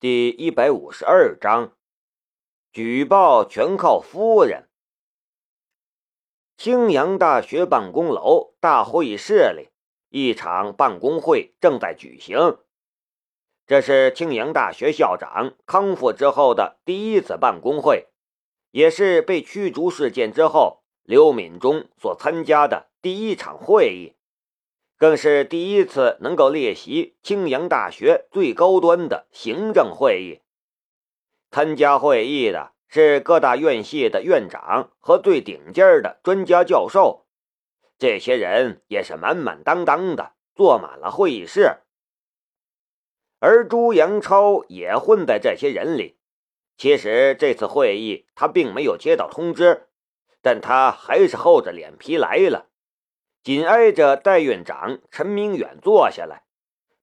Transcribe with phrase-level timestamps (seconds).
[0.00, 1.72] 第一百五十二章，
[2.70, 4.68] 举报全靠夫人。
[6.56, 9.70] 青阳大学办公楼大会议室里，
[10.10, 12.58] 一场办公会正在举行。
[13.66, 18.06] 这是青阳大学校长康复之后的第一次办公会，
[18.70, 24.14] 也是被驱逐事件之后刘敏忠所参加的第一场会议。
[24.98, 30.42] 更是第一次能够列席青阳大学最高端的行政会议。
[31.50, 37.26] 参加会议的是各大院系的院长和最顶尖的专家教授，
[37.96, 41.78] 这些人也是满满当当的坐满了会议室。
[43.38, 46.18] 而朱阳超也混在这些人里。
[46.76, 49.88] 其实这次会议他并没有接到通知，
[50.42, 52.67] 但他还是厚着脸皮来了。
[53.42, 56.44] 紧挨着代院长陈明远坐下来，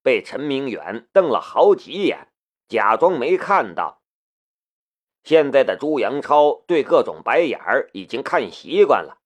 [0.03, 2.27] 被陈明远瞪了好几眼，
[2.67, 4.01] 假装没看到。
[5.23, 9.17] 现在的朱阳超对各种白眼儿已经看习惯了，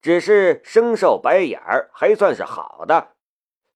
[0.00, 3.16] 只是生受白眼儿还算是好的。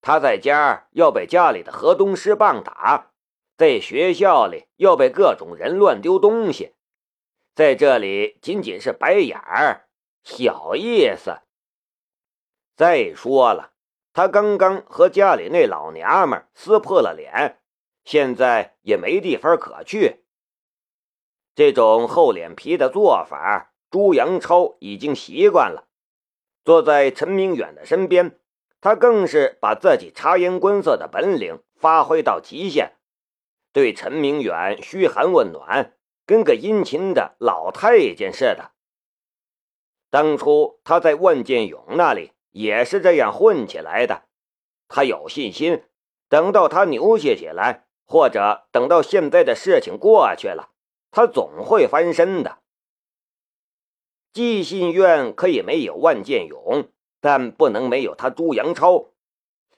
[0.01, 3.11] 他在家要被家里的河东狮棒打，
[3.57, 6.77] 在学校里要被各种人乱丢东西，
[7.57, 9.89] 在这里仅仅是白眼儿，
[10.23, 11.41] 小意思。
[12.79, 13.73] 再说了，
[14.13, 17.59] 他刚刚和家里那老娘们撕破了脸，
[18.05, 20.23] 现在也没地方可去。
[21.57, 25.89] 这种厚脸皮的做法，朱阳超已经习惯了。
[26.65, 28.39] 坐在陈明远的身边，
[28.81, 32.93] 他更是把自己察言观色的本领发挥到极限，
[33.73, 38.71] 对陈明远嘘寒问暖，跟个殷勤的老太监似的。
[40.11, 42.31] 当初他在万建勇那里。
[42.59, 44.25] 也是这样混起来的，
[44.89, 45.85] 他有信心，
[46.29, 50.71] 等到他牛气起来，或者等到现在的事情过去了，
[51.13, 52.59] 他总会翻身的。
[54.33, 59.13] 寄信院可以没有万建勇，但不能没有他朱阳超。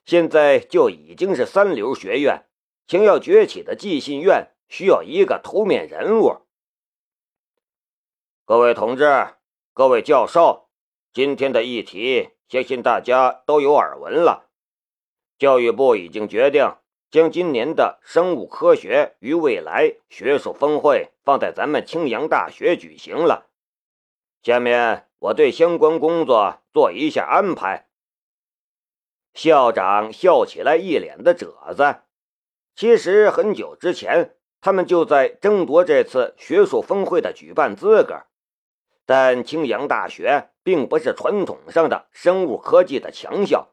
[0.06, 2.46] 现在就已经是三流学院，
[2.86, 6.46] 想要崛起的寄信院需要一个头面人物。
[8.46, 9.34] 各位同志，
[9.74, 10.70] 各位教授，
[11.12, 12.30] 今天的议题。
[12.50, 14.50] 相信大家都有耳闻了，
[15.38, 16.74] 教育部已经决定
[17.08, 23.46] 将今年的生物科学与未来学术峰会放在咱们青阳大学举行了。
[24.42, 27.86] 下面我对相关工作做一下安排。
[29.32, 32.00] 校长笑起来一脸的褶子。
[32.74, 38.24] 其实很久之前，他们就在争夺这次学术峰会的举办资格。
[39.10, 43.70] 但青阳大学并不是传统上的生物科技的强校，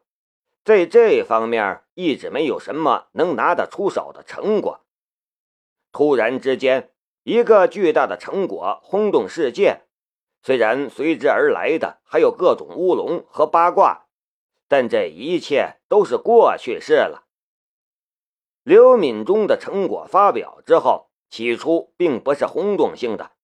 [0.64, 4.84] 在这方面一直没有什么能拿得出手的成果。
[5.92, 6.90] 突然之间，
[7.22, 9.82] 一个巨大的成果轰动世界，
[10.42, 14.06] 虽然随之而来的还有各种乌龙和八卦，
[14.66, 17.28] 但这一切都是过去式了。
[18.64, 23.37] 刘敏中的成果发表之后，起初并不是轰动性的。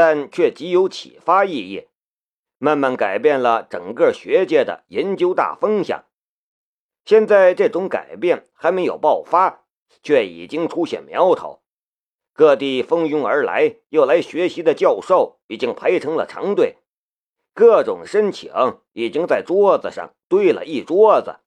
[0.00, 1.88] 但却极有启发意义，
[2.58, 6.04] 慢慢改变了整个学界的研究大风向。
[7.04, 9.64] 现在这种改变还没有爆发，
[10.04, 11.62] 却已经出现苗头。
[12.32, 16.76] 各地蜂拥而来要来学习的教授已经排成了长队，
[17.52, 18.52] 各种申请
[18.92, 21.40] 已经在桌子上堆了一桌子。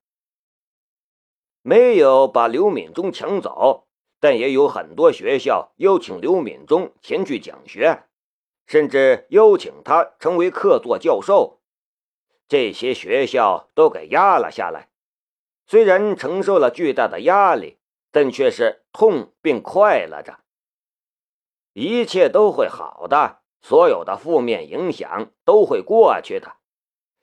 [1.62, 3.86] 没有把刘敏中抢走，
[4.20, 8.02] 但也有很多学校邀请刘敏中前去讲学。
[8.72, 11.60] 甚至邀请他成为客座教授，
[12.48, 14.88] 这些学校都给压了下来。
[15.66, 17.76] 虽然承受了巨大的压力，
[18.10, 20.38] 但却是痛并快乐着。
[21.74, 26.54] 一切都会好的，所有的负面影响都会过去的，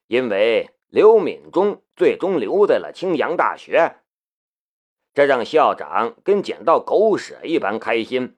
[0.05, 4.01] 因为刘敏中最终留在了青阳大学，
[5.15, 8.37] 这让校长跟捡到狗屎一般开心。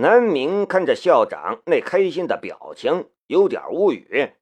[0.00, 4.34] 南明看着校长那开心的表情，有点无语。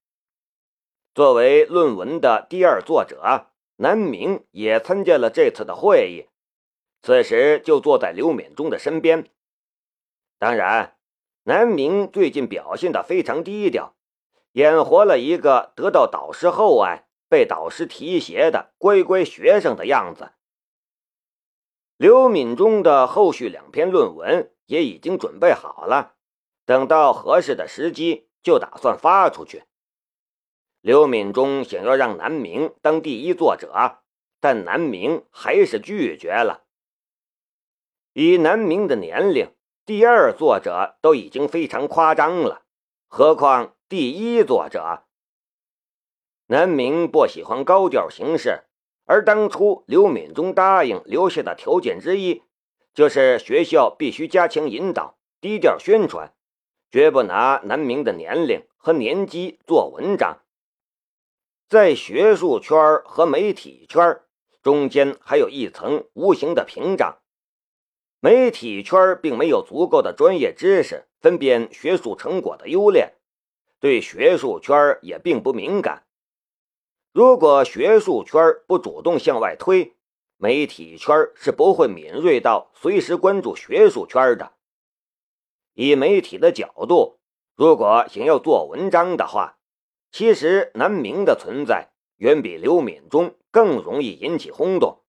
[1.14, 6.28] 作为论文的第二作者，南明也参加了这次的会议，
[7.00, 9.30] 此时就坐在刘敏中的身边。
[10.38, 10.98] 当然，
[11.44, 13.96] 南明最近表现的非常低调，
[14.52, 20.32] 演活了一个得到导师厚爱、被导师提携的乖乖学生的样子。
[21.96, 24.50] 刘敏中的后续两篇论文。
[24.66, 26.16] 也已经准备好了，
[26.64, 29.62] 等到合适的时机就打算发出去。
[30.80, 34.00] 刘敏中想要让南明当第一作者，
[34.40, 36.64] 但南明还是拒绝了。
[38.12, 39.54] 以南明的年龄，
[39.84, 42.64] 第二作者都已经非常夸张了，
[43.06, 45.04] 何况第一作者？
[46.46, 48.64] 南明不喜欢高调行事，
[49.06, 52.42] 而当初刘敏中答应留下的条件之一，
[52.92, 56.34] 就是学校必须加强引导，低调宣传，
[56.90, 60.42] 绝不拿南明的年龄和年纪做文章。
[61.68, 64.20] 在学术圈和媒体圈
[64.62, 67.18] 中间，还有一层无形的屏障。
[68.18, 73.14] 媒体圈并没有足够的专业知识分辨学术成果的优劣，
[73.78, 76.05] 对学术圈也并不敏感。
[77.16, 79.96] 如果学术圈不主动向外推，
[80.36, 84.52] 媒体圈是不会敏锐到随时关注学术圈的。
[85.72, 87.18] 以媒体的角度，
[87.54, 89.56] 如果想要做文章的话，
[90.12, 95.02] 其实南明的存在远比刘敏中更容易引起轰动。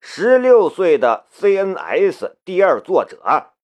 [0.00, 3.54] 十六岁的 CNS 第二作者，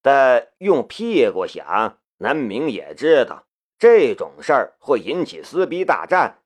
[0.00, 3.44] 但用屁股想，南明也知道
[3.78, 6.42] 这种事儿会引起撕逼大战。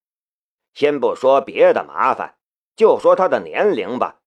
[0.75, 2.37] 先不说别的麻烦，
[2.77, 4.21] 就说他的年龄吧，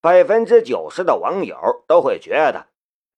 [0.00, 2.66] 百分之九十的网友都会觉得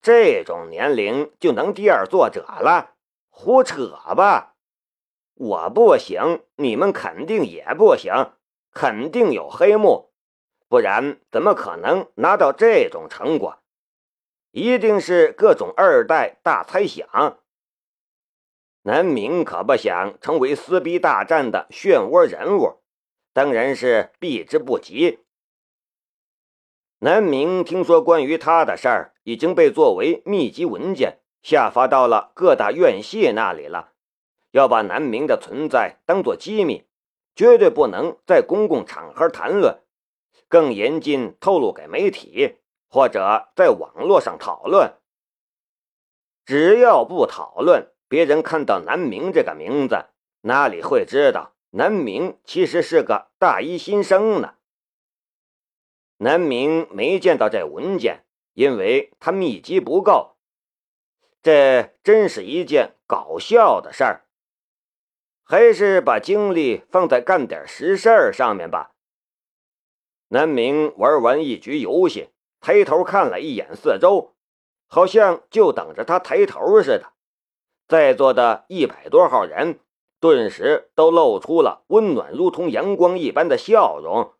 [0.01, 2.95] 这种年龄就能第二作者了，
[3.29, 4.55] 胡扯吧！
[5.35, 8.33] 我不行，你们肯定也不行，
[8.73, 10.13] 肯定有黑幕。
[10.69, 13.59] 不然怎么可能拿到这种成果？
[14.51, 17.39] 一定是各种二代大猜想。
[18.83, 22.81] 南明可不想成为撕逼大战的漩涡人物，
[23.33, 25.21] 当然是避之不及。
[26.99, 33.93] 南明听说关于他的事儿已经被作为秘籍文件下发到了各大院系那里了，
[34.51, 36.85] 要把南明的存在当做机密，
[37.37, 39.81] 绝对不能在公共场合谈论。
[40.49, 42.57] 更严禁透露给媒体
[42.89, 44.95] 或者在网络上讨论。
[46.45, 50.05] 只要不讨论，别人看到南明这个名字，
[50.43, 54.57] 哪里会知道南明其实是个大一新生呢？
[56.19, 60.37] 南明没见到这文件，因为他秘籍不够。
[61.43, 64.27] 这真是一件搞笑的事儿，
[65.43, 68.93] 还是把精力放在干点实事儿上面吧。
[70.29, 72.29] 南明玩完一局游戏，
[72.61, 74.35] 抬头看了一眼四周，
[74.87, 77.15] 好像就等着他抬头似的。
[77.89, 79.81] 在座的一百多号人
[80.21, 84.33] 顿时都露出了温暖如同阳光一般的笑容，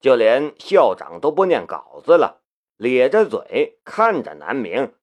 [0.00, 2.42] 就连校长都不念稿子了，
[2.76, 4.94] 咧着嘴看着南明。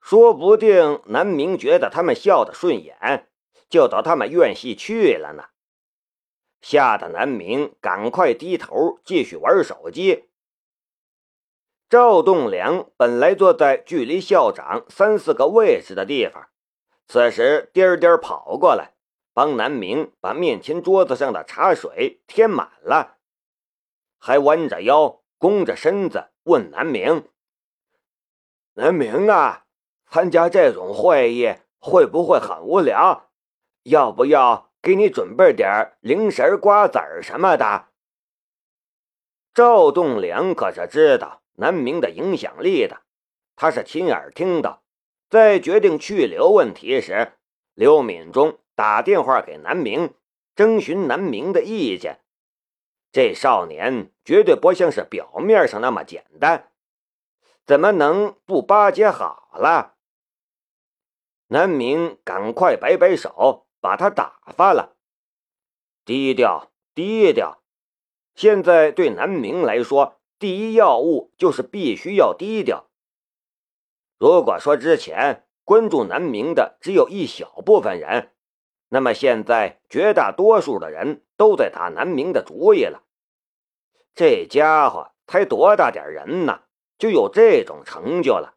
[0.00, 3.28] 说不定南明觉得他们笑得顺眼，
[3.68, 5.46] 就到他们院系去了呢。
[6.60, 10.28] 吓得南明赶快低头继续玩手机。
[11.88, 16.48] 赵栋梁本来坐在距离校长三四个位置的地方，
[17.06, 18.94] 此时颠颠跑过来，
[19.32, 23.18] 帮南明把面前桌子上的茶水添满了，
[24.18, 27.28] 还弯着腰、弓着身子问南明
[28.74, 29.66] ：“南明啊，
[30.10, 33.30] 参加这种会议会不会很无聊？
[33.84, 37.86] 要不要？”给你准备点零食、瓜子儿什么的。
[39.52, 43.02] 赵栋梁可是知道南明的影响力的，
[43.56, 44.82] 他是亲耳听到，
[45.28, 47.32] 在决定去留问题时，
[47.74, 50.14] 刘敏中打电话给南明，
[50.54, 52.20] 征询南明的意见。
[53.12, 56.70] 这少年绝对不像是表面上那么简单，
[57.64, 59.96] 怎么能不巴结好了？
[61.48, 63.64] 南明赶快摆摆手。
[63.78, 64.96] 把他打发了，
[66.04, 67.62] 低调低调。
[68.34, 72.88] 现在对南明来说，第一要务就是必须要低调。
[74.18, 78.32] 如果说之前关注南明的只有一小部分人，
[78.88, 83.02] 那么现在绝大多数的人都在打南明的主意了。
[84.14, 86.62] 这家伙才多大点人呢，
[86.98, 88.54] 就有这种成就了。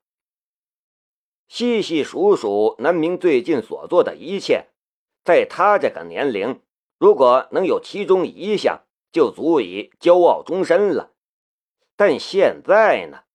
[1.47, 4.67] 细细数数南明最近所做的一切。
[5.23, 6.61] 在他这个年龄，
[6.97, 11.11] 如果能有其中一项，就足以骄傲终身了。
[11.99, 13.25] 但现在呢？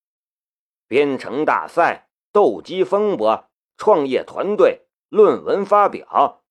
[0.88, 6.42] 编程大赛、斗鸡风波、创业团队、论文发表，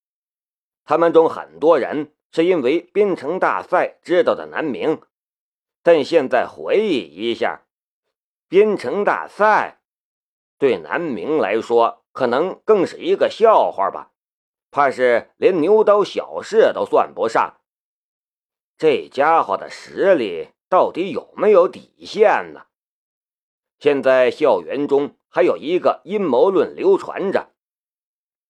[0.85, 5.01] 他们中很多人是因为编程大赛知道的南明，
[5.81, 7.65] 但现在回忆一下，
[8.47, 9.81] 编程大赛
[10.59, 14.11] 对南明来说，可能更是一个笑话吧。
[14.69, 17.59] 怕是连牛刀小试都算不上，
[18.77, 22.65] 这家伙的实力到底有没有底线呢？
[23.77, 27.51] 现在校园中还有一个阴谋论流传着：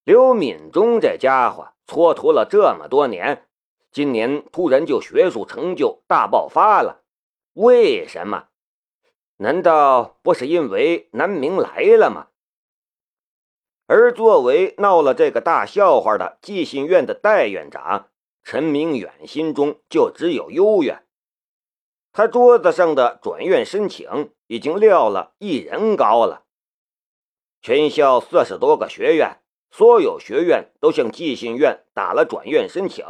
[0.05, 3.49] 刘敏忠这家伙蹉跎了这么多年，
[3.91, 7.03] 今年突然就学术成就大爆发了，
[7.55, 8.47] 为什么？
[9.35, 12.27] 难道不是因为南明来了吗？
[13.85, 18.07] 而作为闹了这个大笑话的寄信院的代院长
[18.45, 21.05] 陈明远，心中就只有幽怨。
[22.13, 26.45] 他桌子上的转院申请已经撂了一人高了。
[27.59, 29.39] 全校四十多个学院，
[29.71, 33.03] 所有学院都向寄信院打了转院申请，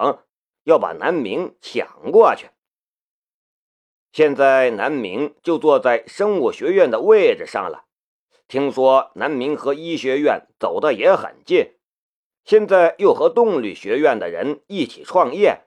[0.64, 2.52] 要把南明抢过去。
[4.14, 7.84] 现在南明就坐在生物学院的位置上了。
[8.48, 11.74] 听说南明和医学院走的也很近，
[12.46, 15.64] 现在又和动力学院的人一起创业，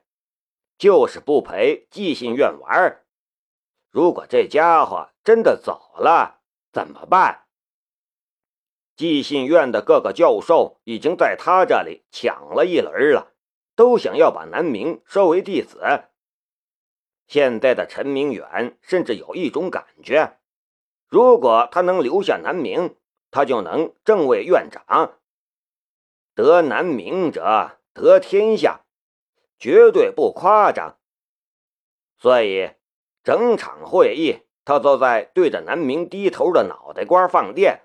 [0.79, 3.03] 就是不陪寄信院玩。
[3.89, 6.41] 如果这家伙真的走了，
[6.71, 7.45] 怎么办？
[8.95, 13.33] 寄信院的各个教授已经在他这里抢了一轮了，
[13.75, 16.05] 都想要把南明收为弟子。
[17.27, 20.39] 现在的陈明远甚至有一种感觉，
[21.07, 22.95] 如果他能留下南明，
[23.29, 25.19] 他就能正位院长。
[26.33, 28.85] 得南明者得天下，
[29.59, 30.97] 绝对不夸张。
[32.17, 32.71] 所以，
[33.27, 37.81] 整场会议他都在对着南明低头的脑袋瓜放电，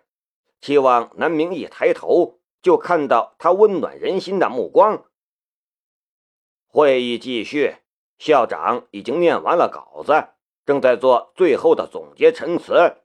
[0.61, 5.05] 希望南明一抬头就看到他温暖人心的目光。
[6.69, 7.79] 会议继续。
[8.19, 10.29] 校长已经念完了稿子，
[10.65, 12.99] 正在做最后的总结陈词。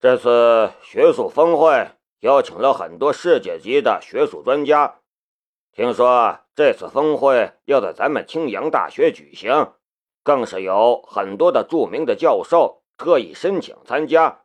[0.00, 5.00] 这次学术峰会邀请了很多世界级的学术专家，
[5.70, 9.74] 听说这次峰会要在咱们青阳大学举行，
[10.26, 14.40] 更是有很多的著名的教授特意申请参加，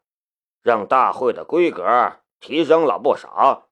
[0.61, 3.67] 让大会的规格提升了不少。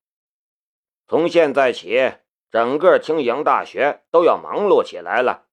[1.07, 2.15] 从现在起。
[2.51, 5.43] 整个青阳大学都要忙碌起来了，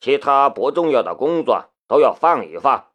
[0.00, 2.88] 其他不重要的工作都要放一放。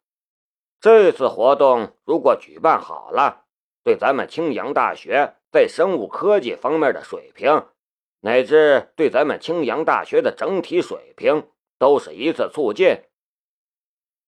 [0.82, 3.46] 这次活动如果举办好了，
[3.82, 7.64] 对咱们青阳大学在生物科技方面的水平，
[8.20, 11.48] 乃至对咱们青阳大学的整体水平，
[11.78, 13.02] 都是一次促进。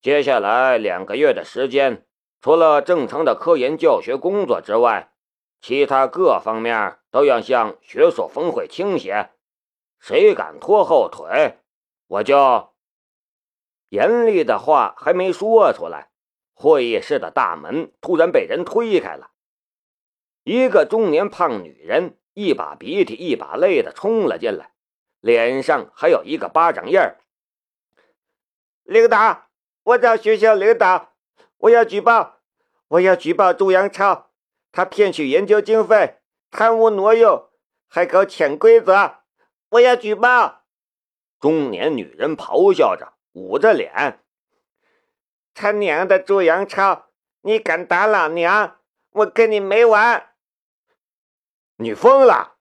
[0.01, 2.07] 接下来两个月的时间，
[2.41, 5.13] 除了正常的科研教学工作之外，
[5.61, 9.31] 其他各方面都要向学术峰会倾斜，
[9.99, 11.59] 谁敢拖后腿，
[12.07, 12.71] 我就……
[13.91, 16.11] 严厉的话还没说出来，
[16.55, 19.33] 会议室的大门突然被人推开了，
[20.45, 24.73] 一个中年胖女人一把鼻涕一把泪的冲了进来，
[25.21, 27.19] 脸上还有一个巴掌印儿。
[28.91, 29.47] 领导，
[29.85, 31.13] 我找学校领导，
[31.59, 32.41] 我要举报，
[32.89, 34.33] 我要举报朱阳超。
[34.73, 36.19] 他骗取研究经费，
[36.51, 37.49] 贪污挪用，
[37.87, 39.19] 还搞潜规则，
[39.69, 40.65] 我要举报！
[41.39, 44.25] 中年女人咆哮着，捂着脸
[45.55, 47.11] ：“他娘的朱阳超，
[47.43, 48.79] 你敢打老娘，
[49.11, 50.31] 我跟你没完！”
[51.79, 52.57] 你疯了！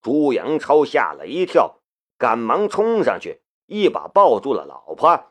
[0.00, 1.82] 朱阳超吓了一跳，
[2.16, 5.26] 赶忙冲上去，一把抱住了老婆：“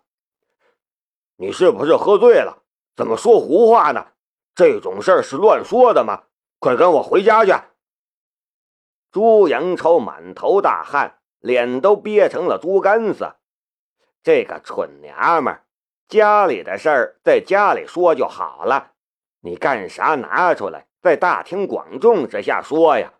[1.41, 2.63] 你是不是喝醉了？
[2.97, 4.07] 怎么说胡话呢？”
[4.53, 6.23] 这种事儿是乱说的吗？
[6.59, 7.53] 快跟我回家去！
[9.09, 13.37] 朱阳超满头大汗，脸都憋成了猪肝子。
[14.21, 15.61] 这个蠢娘们，
[16.09, 18.91] 家里的事儿在家里说就好了，
[19.39, 23.13] 你干啥拿出来在大庭广众之下说呀？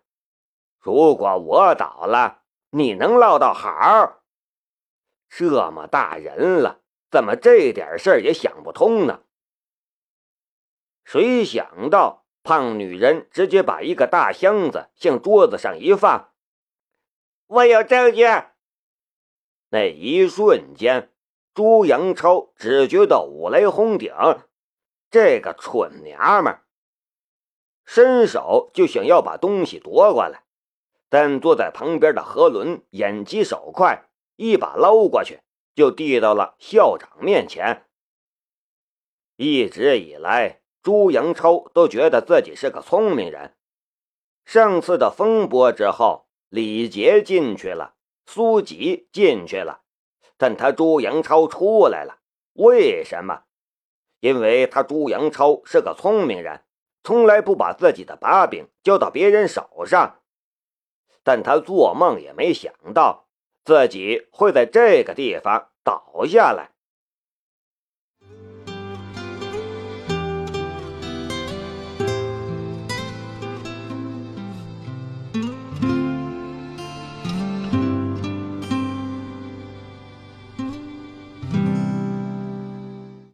[0.78, 4.20] 如果我倒了，你能落到好？
[5.30, 6.79] 这么大人了，
[7.10, 9.24] 怎么这点事儿也想不通呢？
[11.04, 16.32] 谁想到，胖女人直接把一个大箱子向桌子上一放。
[17.48, 18.22] 我有证据。
[19.70, 21.12] 那一瞬间，
[21.52, 24.14] 朱阳超只觉得五雷轰顶。
[25.10, 26.60] 这个蠢娘们，
[27.84, 30.44] 伸手就想要把东西夺过来，
[31.08, 35.40] 但坐在旁边的何伦眼疾手快，一把捞过去，
[35.74, 37.86] 就递到了校长面前。
[39.36, 40.60] 一直以来。
[40.82, 43.54] 朱阳超都觉得自己是个聪明人。
[44.46, 49.82] 上次的风波之后，李杰进去了，苏吉进去了，
[50.38, 52.20] 但他朱阳超出来了。
[52.54, 53.42] 为什么？
[54.20, 56.64] 因为他朱阳超是个聪明人，
[57.04, 60.22] 从来不把自己的把柄交到别人手上。
[61.22, 63.28] 但他做梦也没想到，
[63.64, 66.69] 自己会在这个地方倒下来。